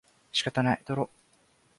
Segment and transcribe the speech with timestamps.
[0.31, 1.09] 仕方ない、とろう